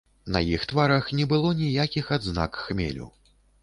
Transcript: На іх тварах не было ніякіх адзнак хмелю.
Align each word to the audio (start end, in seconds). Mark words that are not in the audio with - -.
На 0.35 0.39
іх 0.53 0.63
тварах 0.71 1.13
не 1.21 1.29
было 1.35 1.53
ніякіх 1.61 2.13
адзнак 2.19 2.63
хмелю. 2.67 3.17